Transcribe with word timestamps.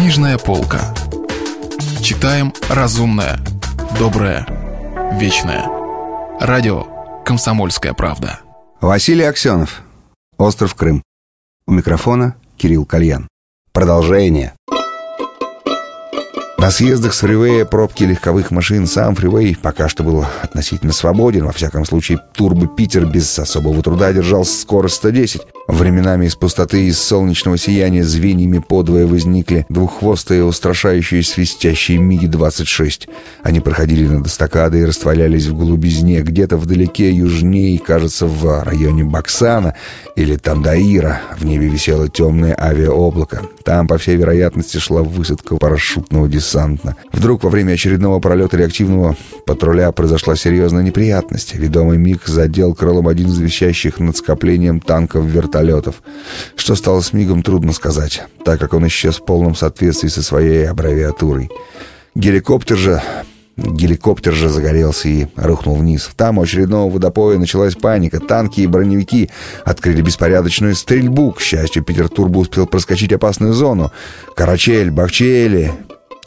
Книжная 0.00 0.38
полка. 0.38 0.94
Читаем 2.00 2.54
разумное, 2.70 3.38
доброе, 3.98 4.46
вечное. 5.20 5.66
Радио 6.40 6.86
«Комсомольская 7.22 7.92
правда». 7.92 8.40
Василий 8.80 9.24
Аксенов. 9.24 9.82
Остров 10.38 10.74
Крым. 10.74 11.02
У 11.66 11.72
микрофона 11.72 12.34
Кирилл 12.56 12.86
Кальян. 12.86 13.28
Продолжение. 13.72 14.54
На 16.56 16.70
съездах 16.70 17.12
с 17.12 17.20
фривея 17.20 17.66
пробки 17.66 18.04
легковых 18.04 18.50
машин 18.50 18.86
сам 18.86 19.14
фривей 19.14 19.54
пока 19.54 19.88
что 19.88 20.02
был 20.02 20.24
относительно 20.42 20.92
свободен. 20.92 21.44
Во 21.44 21.52
всяком 21.52 21.84
случае, 21.84 22.20
турбо 22.34 22.66
Питер 22.66 23.04
без 23.04 23.38
особого 23.38 23.82
труда 23.82 24.14
держал 24.14 24.46
скорость 24.46 24.96
110. 24.96 25.42
Временами 25.70 26.26
из 26.26 26.34
пустоты 26.34 26.88
из 26.88 26.98
солнечного 26.98 27.56
сияния 27.56 28.02
звеньями 28.02 28.58
подвое 28.58 29.06
возникли 29.06 29.66
двуххвостые, 29.68 30.44
устрашающие 30.44 31.22
свистящие 31.22 31.98
МиГи-26. 31.98 33.08
Они 33.44 33.60
проходили 33.60 34.08
над 34.08 34.26
эстакадой 34.26 34.80
и 34.80 34.84
растворялись 34.84 35.46
в 35.46 35.56
голубизне. 35.56 36.22
Где-то 36.22 36.56
вдалеке, 36.56 37.12
южнее, 37.12 37.78
кажется, 37.78 38.26
в 38.26 38.64
районе 38.64 39.04
Баксана 39.04 39.76
или 40.16 40.34
Тандаира, 40.34 41.20
в 41.38 41.44
небе 41.44 41.68
висело 41.68 42.08
темное 42.08 42.56
авиаоблако. 42.60 43.42
Там, 43.64 43.86
по 43.86 43.96
всей 43.96 44.16
вероятности, 44.16 44.78
шла 44.78 45.04
высадка 45.04 45.54
парашютного 45.54 46.28
десанта. 46.28 46.96
Вдруг 47.12 47.44
во 47.44 47.50
время 47.50 47.74
очередного 47.74 48.18
пролета 48.18 48.56
реактивного 48.56 49.16
патруля 49.46 49.92
произошла 49.92 50.34
серьезная 50.34 50.82
неприятность. 50.82 51.54
Ведомый 51.54 51.96
МиГ 51.96 52.26
задел 52.26 52.74
крылом 52.74 53.06
один 53.06 53.28
из 53.28 53.38
висящих 53.38 54.00
над 54.00 54.16
скоплением 54.16 54.80
танков 54.80 55.26
вертолетов 55.26 55.59
вертолетов. 55.60 56.02
Что 56.56 56.74
стало 56.74 57.00
с 57.00 57.12
мигом, 57.12 57.42
трудно 57.42 57.72
сказать, 57.72 58.22
так 58.44 58.60
как 58.60 58.74
он 58.74 58.86
исчез 58.86 59.16
в 59.16 59.24
полном 59.24 59.54
соответствии 59.54 60.08
со 60.08 60.22
своей 60.22 60.68
аббревиатурой. 60.68 61.50
Геликоптер 62.14 62.76
же... 62.76 63.02
Геликоптер 63.56 64.32
же 64.32 64.48
загорелся 64.48 65.08
и 65.08 65.26
рухнул 65.36 65.76
вниз. 65.76 66.08
Там 66.16 66.38
у 66.38 66.42
очередного 66.42 66.90
водопоя 66.90 67.36
началась 67.36 67.74
паника. 67.74 68.18
Танки 68.18 68.62
и 68.62 68.66
броневики 68.66 69.28
открыли 69.66 70.00
беспорядочную 70.00 70.74
стрельбу. 70.74 71.32
К 71.32 71.42
счастью, 71.42 71.84
Питер 71.84 72.08
Турбо 72.08 72.38
успел 72.38 72.66
проскочить 72.66 73.12
опасную 73.12 73.52
зону. 73.52 73.92
Карачель, 74.34 74.90
Бахчели, 74.90 75.72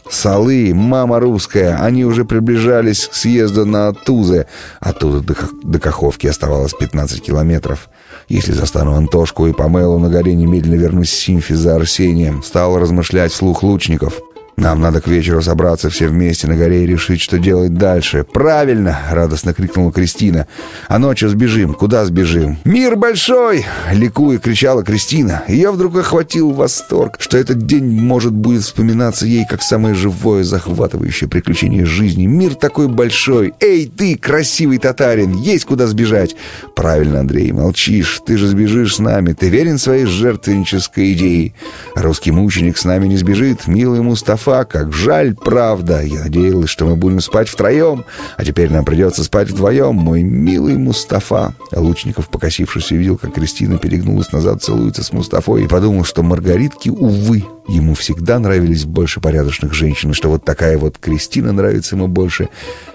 Салы, 0.08 0.74
мама 0.76 1.20
русская, 1.20 1.82
они 1.82 2.06
уже 2.06 2.24
приближались 2.24 3.08
к 3.08 3.16
съезду 3.16 3.66
на 3.66 3.94
Тузы. 3.94 4.46
Оттуда 4.80 5.22
до, 5.22 5.36
до 5.64 5.80
Каховки 5.80 6.28
оставалось 6.28 6.74
15 6.74 7.24
километров. 7.24 7.90
Если 8.28 8.52
застану 8.52 8.96
Антошку 8.96 9.48
и 9.48 9.54
Памелу 9.54 10.00
на 10.00 10.10
горе, 10.10 10.34
немедленно 10.34 10.76
вернусь 10.76 11.10
в 11.10 11.16
Симфи 11.16 11.54
за 11.54 11.76
Арсением. 11.76 12.44
Стал 12.44 12.78
размышлять 12.78 13.32
вслух 13.32 13.64
лучников. 13.64 14.22
Нам 14.64 14.80
надо 14.80 15.02
к 15.02 15.08
вечеру 15.08 15.42
собраться 15.42 15.90
все 15.90 16.08
вместе 16.08 16.48
на 16.48 16.56
горе 16.56 16.86
и 16.86 16.88
решить, 16.88 17.20
что 17.20 17.38
делать 17.38 17.74
дальше. 17.74 18.24
Правильно, 18.24 18.98
радостно 19.12 19.54
крикнула 19.54 19.92
Кристина. 19.92 20.48
А 20.88 21.00
ночью 21.00 21.28
сбежим. 21.28 21.74
Куда 21.74 22.06
сбежим? 22.06 22.58
Мир 22.64 22.96
большой! 22.96 23.66
Ликуя 23.92 24.38
кричала 24.38 24.82
Кристина. 24.86 25.44
Ее 25.50 25.72
вдруг 25.72 25.98
охватил 25.98 26.52
восторг, 26.52 27.18
что 27.20 27.38
этот 27.38 27.66
день 27.66 27.84
может 27.84 28.32
будет 28.32 28.62
вспоминаться 28.62 29.26
ей 29.26 29.46
как 29.46 29.62
самое 29.62 29.96
живое, 29.96 30.46
захватывающее 30.46 31.30
приключение 31.30 31.84
жизни. 31.84 32.26
Мир 32.26 32.56
такой 32.56 32.88
большой. 32.88 33.54
Эй, 33.60 33.92
ты, 33.94 34.16
красивый 34.18 34.78
татарин, 34.78 35.36
есть 35.36 35.66
куда 35.66 35.88
сбежать. 35.88 36.38
Правильно, 36.74 37.20
Андрей, 37.20 37.52
молчишь. 37.52 38.22
Ты 38.26 38.38
же 38.38 38.48
сбежишь 38.48 38.96
с 38.96 39.00
нами. 39.00 39.34
Ты 39.34 39.50
верен 39.50 39.78
своей 39.78 40.06
жертвеннической 40.06 41.12
идее. 41.12 41.54
Русский 41.96 42.32
мученик 42.32 42.78
с 42.78 42.86
нами 42.86 43.08
не 43.08 43.18
сбежит. 43.18 43.68
Милый 43.68 44.00
Мустафа 44.00 44.53
Мустафа, 44.54 44.66
как 44.66 44.94
жаль, 44.94 45.36
правда. 45.36 46.02
Я 46.02 46.24
надеялась, 46.24 46.70
что 46.70 46.86
мы 46.86 46.96
будем 46.96 47.20
спать 47.22 47.50
втроем, 47.50 48.06
а 48.38 48.46
теперь 48.46 48.72
нам 48.72 48.86
придется 48.86 49.24
спать 49.24 49.50
вдвоем, 49.50 49.96
мой 49.96 50.22
милый 50.22 50.78
Мустафа. 50.78 51.56
Лучников, 51.72 52.30
покосившись, 52.30 52.92
увидел, 52.92 53.18
как 53.18 53.34
Кристина 53.34 53.80
перегнулась 53.80 54.32
назад, 54.32 54.62
целуется 54.62 55.04
с 55.04 55.12
Мустафой, 55.12 55.64
и 55.64 55.68
подумал, 55.68 56.04
что 56.04 56.22
Маргаритки, 56.22 56.90
увы, 56.90 57.46
ему 57.68 57.96
всегда 57.96 58.38
нравились 58.38 58.86
больше 58.86 59.20
порядочных 59.20 59.74
женщин, 59.74 60.12
и 60.12 60.14
что 60.14 60.30
вот 60.30 60.46
такая 60.46 60.78
вот 60.78 61.00
Кристина 61.00 61.52
нравится 61.52 61.96
ему 61.96 62.08
больше, 62.08 62.50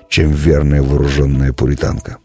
чем 0.09 0.31
верная 0.31 0.83
вооруженная 0.83 1.53
пуританка. 1.53 2.19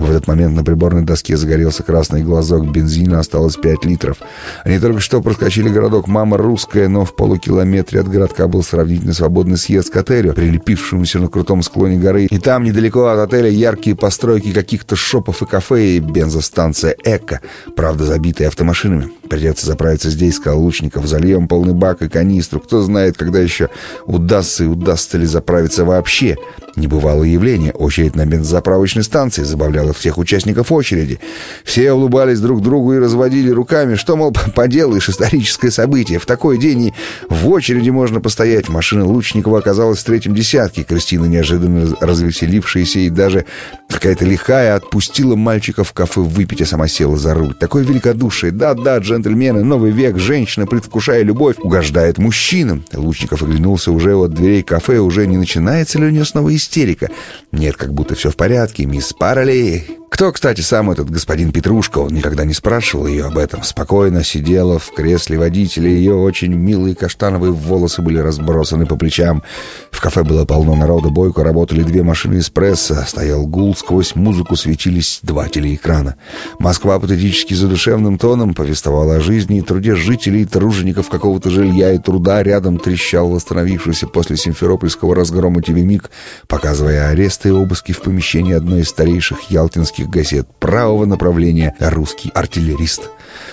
В 0.00 0.10
этот 0.10 0.26
момент 0.26 0.56
на 0.56 0.64
приборной 0.64 1.02
доске 1.02 1.36
загорелся 1.36 1.82
красный 1.82 2.22
глазок, 2.22 2.66
бензина 2.66 3.18
осталось 3.18 3.56
5 3.56 3.84
литров. 3.84 4.16
Они 4.64 4.78
только 4.78 5.00
что 5.00 5.20
проскочили 5.20 5.68
городок 5.68 6.08
Мама 6.08 6.38
Русская, 6.38 6.88
но 6.88 7.04
в 7.04 7.14
полукилометре 7.14 8.00
от 8.00 8.08
городка 8.08 8.48
был 8.48 8.62
сравнительно 8.62 9.12
свободный 9.12 9.58
съезд 9.58 9.90
к 9.90 9.96
отелю, 9.98 10.32
прилепившемуся 10.32 11.18
на 11.18 11.28
крутом 11.28 11.62
склоне 11.62 11.98
горы. 11.98 12.24
И 12.24 12.38
там, 12.38 12.64
недалеко 12.64 13.08
от 13.08 13.18
отеля, 13.18 13.50
яркие 13.50 13.94
постройки 13.94 14.54
каких-то 14.54 14.96
шопов 14.96 15.42
и 15.42 15.46
кафе, 15.46 15.96
и 15.96 15.98
бензостанция 16.00 16.96
«Эко», 17.04 17.40
правда, 17.76 18.06
забитая 18.06 18.48
автомашинами. 18.48 19.19
Придется 19.30 19.64
заправиться 19.64 20.10
здесь, 20.10 20.34
сказал 20.34 20.60
Лучников. 20.60 21.06
Зальем 21.06 21.46
полный 21.46 21.72
бак 21.72 22.02
и 22.02 22.08
канистру. 22.08 22.58
Кто 22.58 22.82
знает, 22.82 23.16
когда 23.16 23.38
еще 23.38 23.70
удастся 24.04 24.64
и 24.64 24.66
удастся 24.66 25.18
ли 25.18 25.24
заправиться 25.24 25.84
вообще. 25.84 26.36
Небывалое 26.74 27.28
явление. 27.28 27.72
Очередь 27.72 28.16
на 28.16 28.26
бензозаправочной 28.26 29.04
станции 29.04 29.44
забавляла 29.44 29.92
всех 29.92 30.18
участников 30.18 30.72
очереди. 30.72 31.20
Все 31.62 31.92
улыбались 31.92 32.40
друг 32.40 32.60
другу 32.60 32.94
и 32.94 32.98
разводили 32.98 33.50
руками. 33.50 33.94
Что, 33.94 34.16
мол, 34.16 34.34
поделаешь, 34.56 35.08
историческое 35.08 35.70
событие. 35.70 36.18
В 36.18 36.26
такой 36.26 36.58
день 36.58 36.86
и 36.86 36.94
в 37.28 37.48
очереди 37.50 37.90
можно 37.90 38.20
постоять. 38.20 38.68
Машина 38.68 39.04
Лучникова 39.04 39.60
оказалась 39.60 40.00
в 40.00 40.04
третьем 40.04 40.34
десятке. 40.34 40.82
Кристина, 40.82 41.26
неожиданно 41.26 41.96
развеселившаяся 42.00 42.98
и 42.98 43.10
даже 43.10 43.44
какая-то 43.88 44.24
лихая, 44.24 44.74
отпустила 44.74 45.36
мальчика 45.36 45.84
в 45.84 45.92
кафе 45.92 46.20
выпить, 46.20 46.62
а 46.62 46.66
сама 46.66 46.88
села 46.88 47.16
за 47.16 47.34
руль. 47.34 47.54
Такое 47.54 47.84
великодушие. 47.84 48.50
Да-да, 48.50 49.00
джентльмены, 49.20 49.64
новый 49.64 49.90
век, 49.90 50.18
женщина, 50.18 50.66
предвкушая 50.66 51.22
любовь, 51.22 51.56
угождает 51.58 52.18
мужчинам. 52.18 52.84
Лучников 52.92 53.42
оглянулся 53.42 53.92
уже 53.92 54.14
от 54.14 54.34
дверей 54.34 54.62
кафе, 54.62 54.98
уже 54.98 55.26
не 55.26 55.36
начинается 55.36 55.98
ли 55.98 56.06
у 56.06 56.10
нее 56.10 56.24
снова 56.24 56.54
истерика? 56.54 57.10
Нет, 57.52 57.76
как 57.76 57.92
будто 57.92 58.14
все 58.14 58.30
в 58.30 58.36
порядке, 58.36 58.86
мисс 58.86 59.12
Паралей. 59.12 59.99
Кто, 60.20 60.32
кстати, 60.32 60.60
сам 60.60 60.90
этот 60.90 61.08
господин 61.08 61.50
Петрушка? 61.50 62.00
Он 62.00 62.12
никогда 62.12 62.44
не 62.44 62.52
спрашивал 62.52 63.06
ее 63.06 63.24
об 63.24 63.38
этом. 63.38 63.62
Спокойно 63.62 64.22
сидела 64.22 64.78
в 64.78 64.92
кресле 64.92 65.38
водителя. 65.38 65.88
Ее 65.88 66.12
очень 66.12 66.52
милые 66.52 66.94
каштановые 66.94 67.54
волосы 67.54 68.02
были 68.02 68.18
разбросаны 68.18 68.84
по 68.84 68.96
плечам. 68.96 69.42
В 69.90 69.98
кафе 69.98 70.22
было 70.22 70.44
полно 70.44 70.74
народа. 70.74 71.08
Бойко 71.08 71.42
работали 71.42 71.82
две 71.82 72.02
машины 72.02 72.40
эспрессо. 72.40 72.96
Стоял 73.06 73.46
гул. 73.46 73.74
Сквозь 73.74 74.14
музыку 74.14 74.56
светились 74.56 75.20
два 75.22 75.48
телеэкрана. 75.48 76.16
Москва 76.58 77.00
патетически 77.00 77.54
задушевным 77.54 78.18
тоном 78.18 78.52
повествовала 78.52 79.16
о 79.16 79.20
жизни 79.20 79.60
и 79.60 79.62
труде 79.62 79.96
жителей 79.96 80.44
тружеников 80.44 81.08
какого-то 81.08 81.48
жилья 81.48 81.94
и 81.94 81.98
труда. 81.98 82.42
Рядом 82.42 82.76
трещал 82.78 83.30
восстановившийся 83.30 84.06
после 84.06 84.36
симферопольского 84.36 85.14
разгрома 85.14 85.62
телемик, 85.62 86.10
показывая 86.46 87.08
аресты 87.08 87.48
и 87.48 87.52
обыски 87.52 87.92
в 87.92 88.02
помещении 88.02 88.52
одной 88.52 88.80
из 88.80 88.90
старейших 88.90 89.50
ялтинских 89.50 90.09
газет 90.10 90.46
правого 90.58 91.06
направления 91.06 91.74
«Русский 91.80 92.30
артиллерист». 92.34 93.10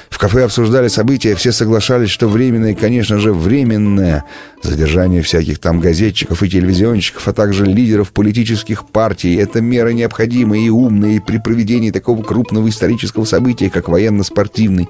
В 0.09 0.17
кафе 0.17 0.45
обсуждали 0.45 0.87
события, 0.87 1.35
все 1.35 1.51
соглашались, 1.51 2.09
что 2.09 2.27
временное, 2.27 2.73
конечно 2.73 3.19
же, 3.19 3.33
временное 3.33 4.23
задержание 4.63 5.21
всяких 5.21 5.59
там 5.59 5.79
газетчиков 5.79 6.41
и 6.41 6.49
телевизионщиков, 6.49 7.27
а 7.27 7.33
также 7.33 7.65
лидеров 7.65 8.11
политических 8.11 8.87
партий. 8.87 9.35
Это 9.35 9.61
мера 9.61 9.89
необходимая 9.89 10.59
и 10.59 10.69
умная 10.69 11.11
и 11.11 11.19
при 11.19 11.37
проведении 11.37 11.91
такого 11.91 12.23
крупного 12.23 12.67
исторического 12.69 13.25
события, 13.25 13.69
как 13.69 13.89
военно-спортивный 13.89 14.89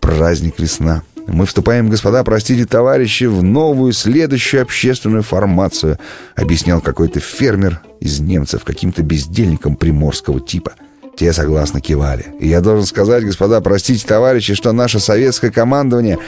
праздник 0.00 0.58
«Весна». 0.58 1.02
Мы 1.28 1.44
вступаем, 1.44 1.88
господа, 1.88 2.22
простите, 2.22 2.66
товарищи, 2.66 3.24
в 3.24 3.42
новую, 3.42 3.92
следующую 3.92 4.62
общественную 4.62 5.24
формацию, 5.24 5.98
объяснял 6.36 6.80
какой-то 6.80 7.18
фермер 7.18 7.80
из 8.00 8.20
немцев 8.20 8.62
каким-то 8.62 9.02
бездельником 9.02 9.76
приморского 9.76 10.40
типа– 10.40 10.74
те 11.16 11.32
согласно 11.32 11.80
кивали. 11.80 12.26
И 12.38 12.48
я 12.48 12.60
должен 12.60 12.86
сказать, 12.86 13.24
господа, 13.24 13.60
простите, 13.60 14.06
товарищи, 14.06 14.54
что 14.54 14.72
наше 14.72 15.00
советское 15.00 15.50
командование 15.50 16.18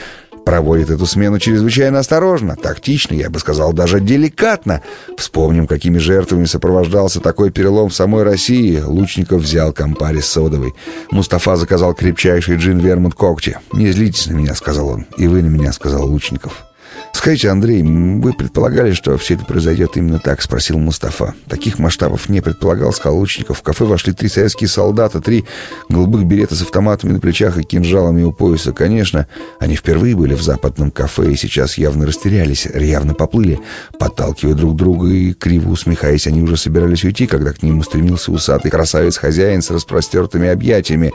проводит 0.45 0.89
эту 0.89 1.05
смену 1.05 1.37
чрезвычайно 1.37 1.99
осторожно, 1.99 2.55
тактично, 2.55 3.13
я 3.13 3.29
бы 3.29 3.39
сказал, 3.39 3.71
даже 3.71 3.99
деликатно. 3.99 4.81
Вспомним, 5.17 5.67
какими 5.67 5.99
жертвами 5.99 6.45
сопровождался 6.45 7.19
такой 7.19 7.51
перелом 7.51 7.89
в 7.89 7.95
самой 7.95 8.23
России. 8.23 8.79
Лучников 8.79 9.43
взял 9.43 9.71
компари 9.73 10.21
с 10.21 10.25
содовой. 10.25 10.73
Мустафа 11.11 11.55
заказал 11.55 11.93
крепчайший 11.93 12.57
джин 12.57 12.79
Вермут 12.79 13.13
Когти. 13.13 13.57
«Не 13.73 13.91
злитесь 13.91 14.27
на 14.27 14.33
меня»,— 14.33 14.55
сказал 14.55 14.89
он. 14.89 15.05
«И 15.17 15.27
вы 15.27 15.43
на 15.43 15.47
меня»,— 15.47 15.71
сказал 15.73 16.07
Лучников. 16.07 16.68
«Скажите, 17.13 17.49
Андрей, 17.49 17.83
вы 17.83 18.33
предполагали, 18.33 18.93
что 18.93 19.17
все 19.17 19.33
это 19.33 19.45
произойдет 19.45 19.97
именно 19.97 20.19
так?»— 20.19 20.41
спросил 20.43 20.77
Мустафа. 20.79 21.33
«Таких 21.49 21.77
масштабов 21.77 22.29
не 22.29 22.39
предполагал, 22.39 22.93
сказал 22.93 23.17
Лучников. 23.17 23.57
В 23.57 23.61
кафе 23.61 23.83
вошли 23.83 24.13
три 24.13 24.29
советские 24.29 24.69
солдата, 24.69 25.19
три 25.19 25.43
голубых 25.89 26.23
берета 26.25 26.55
с 26.55 26.61
автоматами 26.61 27.11
на 27.11 27.19
плечах 27.19 27.57
и 27.57 27.63
кинжалами 27.63 28.23
у 28.23 28.31
пояса. 28.31 28.71
Конечно, 28.71 29.27
они 29.59 29.75
впервые 29.75 30.15
были 30.15 30.33
в 30.33 30.41
западном 30.41 30.91
кафе 30.91 31.33
и 31.33 31.35
сейчас 31.35 31.77
явно 31.77 32.05
растерялись, 32.05 32.65
явно 32.73 33.13
поплыли, 33.13 33.59
подталкивая 33.99 34.53
друг 34.53 34.77
друга 34.77 35.09
и 35.09 35.33
криво 35.33 35.71
усмехаясь. 35.71 36.25
Они 36.25 36.41
уже 36.41 36.55
собирались 36.55 37.03
уйти, 37.03 37.27
когда 37.27 37.51
к 37.51 37.61
ним 37.61 37.79
устремился 37.79 38.31
усатый 38.31 38.71
красавец-хозяин 38.71 39.61
с 39.61 39.71
распростертыми 39.71 40.47
объятиями. 40.47 41.11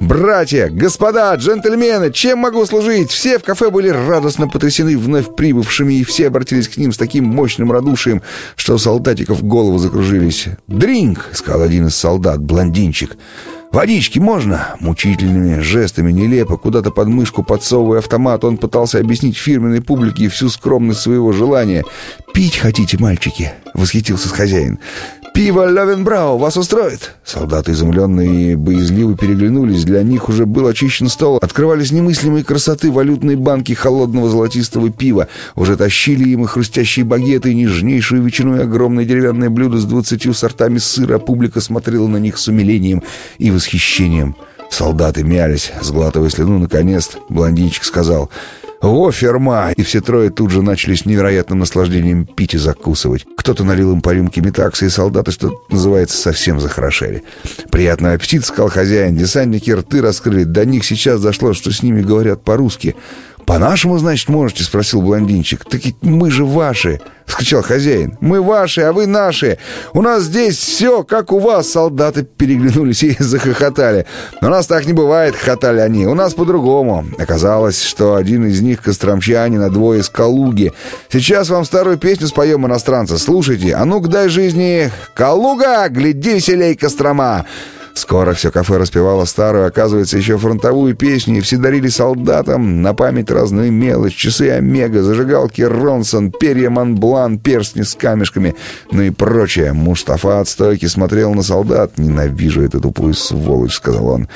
«Братья, 0.00 0.68
господа, 0.68 1.34
джентльмены, 1.34 2.12
чем 2.12 2.40
могу 2.40 2.66
служить?» 2.66 3.10
Все 3.10 3.38
в 3.38 3.42
кафе 3.42 3.70
были 3.70 3.88
радостно 3.88 4.48
потрясены 4.48 4.98
вновь 4.98 5.15
прибывшими, 5.22 5.94
и 5.94 6.04
все 6.04 6.28
обратились 6.28 6.68
к 6.68 6.76
ним 6.76 6.92
с 6.92 6.98
таким 6.98 7.24
мощным 7.24 7.72
радушием, 7.72 8.22
что 8.56 8.74
у 8.74 8.78
солдатиков 8.78 9.42
головы 9.42 9.78
закружились. 9.78 10.46
«Дринг!»— 10.66 11.30
сказал 11.32 11.62
один 11.62 11.86
из 11.86 11.96
солдат, 11.96 12.40
блондинчик. 12.40 13.16
«Водички 13.72 14.18
можно?» 14.18 14.76
Мучительными 14.80 15.60
жестами, 15.60 16.12
нелепо, 16.12 16.56
куда-то 16.56 16.90
под 16.90 17.08
мышку 17.08 17.42
подсовывая 17.42 17.98
автомат, 17.98 18.44
он 18.44 18.56
пытался 18.56 18.98
объяснить 18.98 19.36
фирменной 19.36 19.82
публике 19.82 20.28
всю 20.28 20.48
скромность 20.48 21.00
своего 21.00 21.32
желания. 21.32 21.84
«Пить 22.32 22.56
хотите, 22.56 22.96
мальчики?»— 22.98 23.52
восхитился 23.74 24.28
хозяин. 24.28 24.78
«Пиво 25.36 25.70
Левенбрау 25.70 26.38
вас 26.38 26.56
устроит?» 26.56 27.14
Солдаты, 27.22 27.72
изумленные 27.72 28.52
и 28.52 28.54
боязливо 28.54 29.14
переглянулись. 29.14 29.84
Для 29.84 30.02
них 30.02 30.30
уже 30.30 30.46
был 30.46 30.66
очищен 30.66 31.10
стол. 31.10 31.36
Открывались 31.42 31.92
немыслимые 31.92 32.42
красоты 32.42 32.90
валютные 32.90 33.36
банки 33.36 33.74
холодного 33.74 34.30
золотистого 34.30 34.88
пива. 34.88 35.28
Уже 35.54 35.76
тащили 35.76 36.30
им 36.30 36.44
и 36.44 36.46
хрустящие 36.46 37.04
багеты, 37.04 37.52
и 37.52 37.54
нежнейшую 37.54 38.22
ветчину 38.22 38.56
и 38.56 38.62
огромное 38.62 39.04
деревянное 39.04 39.50
блюдо 39.50 39.76
с 39.76 39.84
двадцатью 39.84 40.32
сортами 40.32 40.78
сыра. 40.78 41.18
Публика 41.18 41.60
смотрела 41.60 42.08
на 42.08 42.16
них 42.16 42.38
с 42.38 42.48
умилением 42.48 43.02
и 43.36 43.50
восхищением. 43.50 44.36
Солдаты 44.70 45.22
мялись, 45.22 45.70
сглатывая 45.82 46.30
слюну. 46.30 46.58
Наконец, 46.60 47.10
блондинчик 47.28 47.84
сказал... 47.84 48.30
«Во, 48.86 49.10
ферма!» 49.10 49.72
И 49.76 49.82
все 49.82 50.00
трое 50.00 50.30
тут 50.30 50.50
же 50.50 50.62
начали 50.62 50.94
с 50.94 51.04
невероятным 51.04 51.58
наслаждением 51.58 52.24
пить 52.24 52.54
и 52.54 52.58
закусывать. 52.58 53.26
Кто-то 53.36 53.64
налил 53.64 53.92
им 53.92 54.00
по 54.00 54.10
рюмке 54.14 54.40
метакса, 54.40 54.86
и 54.86 54.90
солдаты, 54.90 55.32
что 55.32 55.64
называется, 55.70 56.16
совсем 56.16 56.60
захорошели. 56.60 57.24
«Приятного 57.72 58.14
аппетита!»— 58.14 58.46
сказал 58.46 58.68
хозяин. 58.68 59.16
Десантники 59.16 59.72
рты 59.72 60.00
раскрыли. 60.02 60.44
До 60.44 60.64
них 60.64 60.84
сейчас 60.84 61.20
дошло, 61.20 61.52
что 61.52 61.72
с 61.72 61.82
ними 61.82 62.00
говорят 62.00 62.44
по-русски. 62.44 62.94
«По-нашему, 63.46 63.96
значит, 63.98 64.28
можете?»— 64.28 64.62
спросил 64.64 65.02
блондинчик. 65.02 65.64
«Так 65.64 65.80
мы 66.02 66.30
же 66.32 66.44
ваши!»— 66.44 67.00
вскричал 67.26 67.62
хозяин. 67.62 68.18
«Мы 68.20 68.42
ваши, 68.42 68.80
а 68.80 68.92
вы 68.92 69.06
наши! 69.06 69.58
У 69.92 70.02
нас 70.02 70.24
здесь 70.24 70.56
все, 70.58 71.04
как 71.04 71.30
у 71.30 71.38
вас!» 71.38 71.68
Солдаты 71.68 72.24
переглянулись 72.24 73.04
и 73.04 73.16
захохотали. 73.18 74.04
«У 74.42 74.46
нас 74.46 74.66
так 74.66 74.84
не 74.84 74.92
бывает!»— 74.92 75.36
хохотали 75.36 75.78
они. 75.78 76.06
«У 76.06 76.14
нас 76.14 76.34
по-другому!» 76.34 77.06
Оказалось, 77.18 77.82
что 77.82 78.16
один 78.16 78.46
из 78.46 78.60
них 78.62 78.82
костромчанин, 78.82 79.62
а 79.62 79.70
двое 79.70 80.00
из 80.00 80.08
Калуги. 80.08 80.72
«Сейчас 81.08 81.48
вам 81.48 81.64
старую 81.64 81.98
песню 81.98 82.26
споем, 82.26 82.66
иностранцы. 82.66 83.16
Слушайте! 83.16 83.74
А 83.74 83.84
ну-ка 83.84 84.08
дай 84.08 84.28
жизни! 84.28 84.90
Калуга! 85.14 85.88
Гляди 85.88 86.34
веселей, 86.34 86.74
Кострома!» 86.74 87.46
Скоро 87.96 88.34
все 88.34 88.50
кафе 88.50 88.76
распевало 88.76 89.24
старую, 89.24 89.66
оказывается, 89.66 90.18
еще 90.18 90.36
фронтовую 90.36 90.94
песню, 90.94 91.38
и 91.38 91.40
все 91.40 91.56
дарили 91.56 91.88
солдатам 91.88 92.82
на 92.82 92.92
память 92.92 93.30
разную 93.30 93.72
мелочь, 93.72 94.14
часы 94.14 94.50
Омега, 94.50 95.02
зажигалки 95.02 95.62
Ронсон, 95.62 96.30
перья 96.30 96.68
Монблан, 96.68 97.38
перстни 97.38 97.80
с 97.80 97.94
камешками, 97.94 98.54
ну 98.92 99.00
и 99.00 99.08
прочее. 99.08 99.72
Мустафа 99.72 100.40
от 100.40 100.48
стойки 100.48 100.84
смотрел 100.84 101.32
на 101.32 101.42
солдат. 101.42 101.96
«Ненавижу 101.96 102.60
эту 102.60 102.80
тупую 102.82 103.14
сволочь»,— 103.14 103.74
сказал 103.76 104.08
он. 104.08 104.28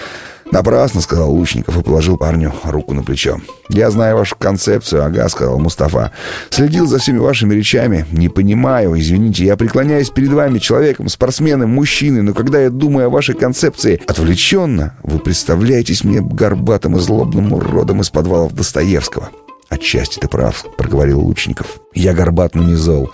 «Напрасно»,— 0.53 1.01
сказал 1.03 1.31
Лучников 1.33 1.79
и 1.79 1.83
положил 1.83 2.17
парню 2.17 2.53
руку 2.65 2.93
на 2.93 3.03
плечо. 3.03 3.41
«Я 3.69 3.91
знаю 3.91 4.17
вашу 4.17 4.37
концепцию, 4.37 5.05
ага»,— 5.05 5.29
сказал 5.31 5.59
Мустафа. 5.59 6.11
«Следил 6.51 6.87
за 6.87 6.99
всеми 6.99 7.19
вашими 7.19 7.55
речами. 7.55 8.05
Не 8.11 8.29
понимаю, 8.29 8.99
извините, 8.99 9.45
я 9.45 9.57
преклоняюсь 9.57 10.11
перед 10.11 10.33
вами, 10.33 10.59
человеком, 10.59 11.09
спортсменом, 11.09 11.71
мужчиной, 11.71 12.23
но 12.23 12.35
когда 12.35 12.61
я 12.61 12.71
думаю 12.71 13.07
о 13.07 13.11
вашей 13.11 13.37
концепции 13.37 14.03
отвлеченно, 14.07 14.97
вы 15.05 15.21
представляетесь 15.21 16.03
мне 16.03 16.21
горбатым 16.21 16.97
и 16.97 17.01
злобным 17.01 17.53
уродом 17.53 18.01
из 18.01 18.11
подвалов 18.11 18.53
Достоевского». 18.53 19.31
«Отчасти 19.69 20.19
ты 20.19 20.27
прав»,— 20.27 20.65
проговорил 20.77 21.21
Лучников. 21.21 21.79
«Я 21.95 22.13
горбат, 22.13 22.57
но 22.57 22.65
не 22.65 22.75
зол. 22.75 23.13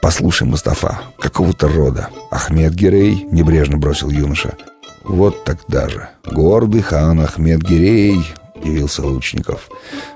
Послушай, 0.00 0.48
Мустафа, 0.48 1.02
какого-то 1.18 1.68
рода. 1.68 2.08
Ахмед 2.30 2.74
Гирей 2.74 3.26
небрежно 3.30 3.76
бросил 3.76 4.08
юноша. 4.08 4.54
Вот 5.04 5.44
тогда 5.44 5.88
же. 5.88 6.08
Гордый 6.24 6.82
хан 6.82 7.20
Ахмед 7.20 7.62
Гирей, 7.62 8.24
явился 8.62 9.02
Лучников. 9.02 9.68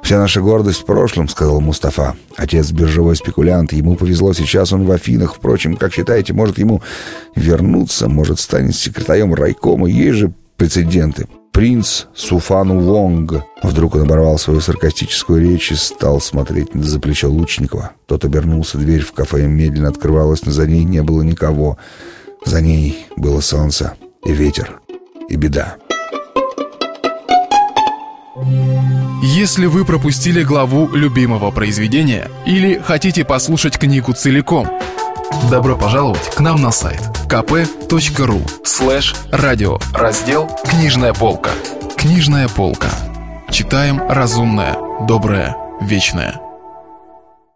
«Вся 0.03 0.19
наша 0.19 0.41
гордость 0.41 0.83
в 0.83 0.85
прошлом»,— 0.85 1.29
сказал 1.31 1.61
Мустафа. 1.61 2.15
«Отец 2.37 2.71
биржевой 2.71 3.17
спекулянт. 3.17 3.73
Ему 3.73 3.97
повезло, 3.97 4.33
сейчас 4.33 4.73
он 4.73 4.85
в 4.85 4.91
Афинах. 4.91 5.35
Впрочем, 5.35 5.77
как 5.77 5.93
считаете, 5.93 6.33
может 6.33 6.59
ему 6.59 6.83
вернуться, 7.35 8.09
может 8.09 8.41
станет 8.41 8.75
секретарем 8.75 9.35
райкома. 9.35 9.89
Есть 9.89 10.19
же 10.19 10.33
прецеденты. 10.57 11.27
Принц 11.53 12.07
Суфану 12.17 12.81
Вонг 12.81 13.45
Вдруг 13.63 13.95
он 13.95 14.03
оборвал 14.03 14.39
свою 14.39 14.61
саркастическую 14.61 15.41
речь 15.41 15.71
и 15.71 15.77
стал 15.77 16.21
смотреть 16.21 16.71
за 16.75 16.99
плечо 16.99 17.31
Лучникова. 17.31 17.93
Тот 18.07 18.25
обернулся, 18.25 18.77
дверь 18.77 19.03
в 19.03 19.13
кафе 19.13 19.47
медленно 19.47 19.89
открывалась, 19.89 20.45
но 20.45 20.51
за 20.51 20.67
ней 20.67 20.83
не 20.83 21.03
было 21.03 21.23
никого. 21.23 21.79
За 22.45 22.61
ней 22.61 23.07
было 23.17 23.41
солнце 23.41 23.95
ветер, 24.33 24.81
и 25.29 25.37
беда. 25.37 25.77
Если 29.23 29.67
вы 29.67 29.85
пропустили 29.85 30.43
главу 30.43 30.89
любимого 30.95 31.51
произведения 31.51 32.31
или 32.47 32.79
хотите 32.79 33.25
послушать 33.25 33.79
книгу 33.79 34.13
целиком, 34.13 34.69
добро 35.51 35.77
пожаловать 35.77 36.35
к 36.35 36.41
нам 36.41 36.61
на 36.61 36.71
сайт 36.71 37.01
kp.ru 37.29 38.43
слэш 38.65 39.15
радио 39.31 39.79
раздел 39.93 40.49
«Книжная 40.65 41.13
полка». 41.13 41.51
«Книжная 41.97 42.49
полка». 42.49 42.91
Читаем 43.51 44.03
разумное, 44.09 44.77
доброе, 45.07 45.57
вечное. 45.81 46.41